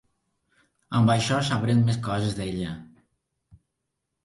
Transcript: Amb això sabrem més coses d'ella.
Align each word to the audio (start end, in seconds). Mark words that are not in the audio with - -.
Amb 0.99 1.11
això 1.15 1.37
sabrem 1.51 1.85
més 1.91 2.01
coses 2.09 2.35
d'ella. 2.41 2.73